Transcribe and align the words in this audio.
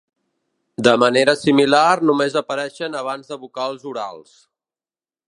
De 0.87 0.93
manera 1.01 1.35
similar, 1.41 1.83
només 2.11 2.39
apareix 2.43 2.79
abans 3.03 3.29
de 3.35 3.39
vocals 3.47 3.87
orals. 3.93 4.37